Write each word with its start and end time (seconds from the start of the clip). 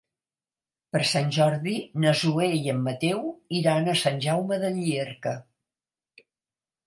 Per 0.95 0.99
Sant 1.09 1.27
Jordi 1.35 1.73
na 2.05 2.13
Zoè 2.21 2.47
i 2.61 2.71
en 2.73 2.79
Mateu 2.87 3.21
iran 3.59 3.91
a 3.93 3.97
Sant 4.05 4.17
Jaume 4.25 4.59
de 4.63 4.71
Llierca. 4.79 5.35